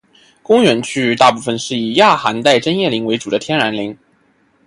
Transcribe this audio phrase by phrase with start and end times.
[0.41, 3.95] 公园区域大部分是以亚寒带针叶林为主的天然林。